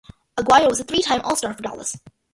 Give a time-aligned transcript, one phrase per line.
[0.35, 1.95] Aguirre was a three-time All-Star for Dallas.